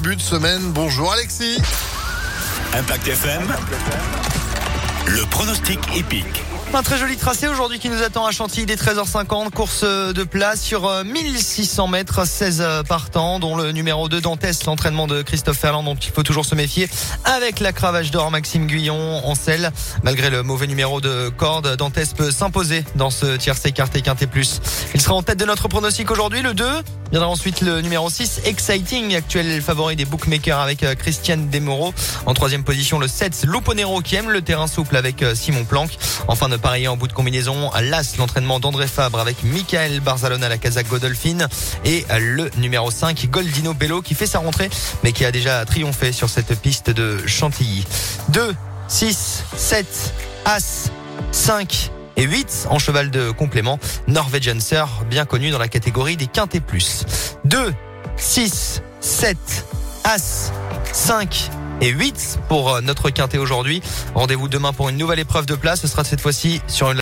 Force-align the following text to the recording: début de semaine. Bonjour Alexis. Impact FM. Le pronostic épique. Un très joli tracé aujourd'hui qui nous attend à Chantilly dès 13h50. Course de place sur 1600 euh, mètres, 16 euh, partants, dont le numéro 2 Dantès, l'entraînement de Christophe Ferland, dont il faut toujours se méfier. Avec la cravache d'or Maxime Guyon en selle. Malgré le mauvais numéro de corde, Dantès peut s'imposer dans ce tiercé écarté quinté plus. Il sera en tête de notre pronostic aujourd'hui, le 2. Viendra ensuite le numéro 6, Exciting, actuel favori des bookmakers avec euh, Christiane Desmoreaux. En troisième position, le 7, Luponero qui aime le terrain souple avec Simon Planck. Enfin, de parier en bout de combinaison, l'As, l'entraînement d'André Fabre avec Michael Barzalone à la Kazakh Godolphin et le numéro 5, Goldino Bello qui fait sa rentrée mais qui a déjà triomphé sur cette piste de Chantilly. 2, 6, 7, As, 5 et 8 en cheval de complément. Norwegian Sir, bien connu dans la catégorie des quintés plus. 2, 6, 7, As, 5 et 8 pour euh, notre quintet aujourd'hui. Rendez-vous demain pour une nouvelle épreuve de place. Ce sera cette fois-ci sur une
début 0.00 0.14
de 0.14 0.20
semaine. 0.20 0.70
Bonjour 0.70 1.12
Alexis. 1.12 1.58
Impact 2.72 3.08
FM. 3.08 3.42
Le 5.08 5.26
pronostic 5.28 5.80
épique. 5.96 6.44
Un 6.74 6.82
très 6.82 6.98
joli 6.98 7.16
tracé 7.16 7.48
aujourd'hui 7.48 7.78
qui 7.78 7.88
nous 7.88 8.02
attend 8.02 8.26
à 8.26 8.30
Chantilly 8.30 8.66
dès 8.66 8.76
13h50. 8.76 9.50
Course 9.50 9.82
de 9.82 10.22
place 10.22 10.60
sur 10.60 10.88
1600 11.02 11.86
euh, 11.86 11.90
mètres, 11.90 12.26
16 12.26 12.60
euh, 12.60 12.82
partants, 12.82 13.40
dont 13.40 13.56
le 13.56 13.72
numéro 13.72 14.08
2 14.08 14.20
Dantès, 14.20 14.64
l'entraînement 14.66 15.06
de 15.06 15.22
Christophe 15.22 15.56
Ferland, 15.56 15.82
dont 15.82 15.96
il 15.96 16.10
faut 16.10 16.22
toujours 16.22 16.44
se 16.44 16.54
méfier. 16.54 16.88
Avec 17.24 17.58
la 17.60 17.72
cravache 17.72 18.10
d'or 18.10 18.30
Maxime 18.30 18.66
Guyon 18.66 19.26
en 19.26 19.34
selle. 19.34 19.72
Malgré 20.02 20.28
le 20.28 20.42
mauvais 20.42 20.66
numéro 20.66 21.00
de 21.00 21.30
corde, 21.30 21.74
Dantès 21.76 22.12
peut 22.12 22.30
s'imposer 22.30 22.84
dans 22.96 23.10
ce 23.10 23.36
tiercé 23.36 23.70
écarté 23.70 24.02
quinté 24.02 24.26
plus. 24.26 24.60
Il 24.94 25.00
sera 25.00 25.14
en 25.14 25.22
tête 25.22 25.38
de 25.38 25.46
notre 25.46 25.68
pronostic 25.68 26.10
aujourd'hui, 26.10 26.42
le 26.42 26.52
2. 26.52 26.64
Viendra 27.10 27.28
ensuite 27.30 27.62
le 27.62 27.80
numéro 27.80 28.10
6, 28.10 28.42
Exciting, 28.44 29.16
actuel 29.16 29.62
favori 29.62 29.96
des 29.96 30.04
bookmakers 30.04 30.60
avec 30.60 30.82
euh, 30.82 30.94
Christiane 30.94 31.48
Desmoreaux. 31.48 31.94
En 32.26 32.34
troisième 32.34 32.62
position, 32.62 32.98
le 32.98 33.08
7, 33.08 33.46
Luponero 33.48 34.00
qui 34.02 34.16
aime 34.16 34.30
le 34.30 34.42
terrain 34.42 34.66
souple 34.66 34.96
avec 34.96 35.24
Simon 35.34 35.64
Planck. 35.64 35.96
Enfin, 36.28 36.50
de 36.50 36.57
parier 36.58 36.88
en 36.88 36.96
bout 36.96 37.08
de 37.08 37.12
combinaison, 37.12 37.70
l'As, 37.80 38.16
l'entraînement 38.18 38.60
d'André 38.60 38.86
Fabre 38.86 39.18
avec 39.18 39.42
Michael 39.42 40.00
Barzalone 40.00 40.44
à 40.44 40.48
la 40.48 40.58
Kazakh 40.58 40.88
Godolphin 40.88 41.48
et 41.84 42.04
le 42.18 42.50
numéro 42.58 42.90
5, 42.90 43.26
Goldino 43.30 43.74
Bello 43.74 44.02
qui 44.02 44.14
fait 44.14 44.26
sa 44.26 44.38
rentrée 44.38 44.70
mais 45.02 45.12
qui 45.12 45.24
a 45.24 45.32
déjà 45.32 45.64
triomphé 45.64 46.12
sur 46.12 46.28
cette 46.28 46.58
piste 46.60 46.90
de 46.90 47.18
Chantilly. 47.26 47.86
2, 48.30 48.54
6, 48.88 49.44
7, 49.56 49.86
As, 50.44 50.90
5 51.32 51.90
et 52.16 52.24
8 52.24 52.66
en 52.70 52.78
cheval 52.78 53.10
de 53.10 53.30
complément. 53.30 53.78
Norwegian 54.06 54.60
Sir, 54.60 54.88
bien 55.08 55.24
connu 55.24 55.50
dans 55.50 55.58
la 55.58 55.68
catégorie 55.68 56.16
des 56.16 56.26
quintés 56.26 56.60
plus. 56.60 57.04
2, 57.44 57.72
6, 58.16 58.82
7, 59.00 59.36
As, 60.04 60.52
5 60.92 61.50
et 61.80 61.88
8 61.88 62.40
pour 62.48 62.74
euh, 62.74 62.80
notre 62.80 63.10
quintet 63.10 63.38
aujourd'hui. 63.38 63.82
Rendez-vous 64.14 64.48
demain 64.48 64.72
pour 64.72 64.88
une 64.88 64.96
nouvelle 64.96 65.18
épreuve 65.18 65.46
de 65.46 65.54
place. 65.54 65.80
Ce 65.80 65.86
sera 65.86 66.04
cette 66.04 66.20
fois-ci 66.20 66.60
sur 66.66 66.90
une 66.90 66.96